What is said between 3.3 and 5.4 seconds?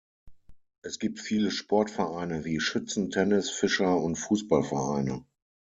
Fischer- und Fußballvereine.